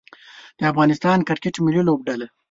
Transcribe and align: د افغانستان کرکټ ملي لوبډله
د 0.59 0.61
افغانستان 0.71 1.17
کرکټ 1.27 1.55
ملي 1.65 1.81
لوبډله 1.87 2.27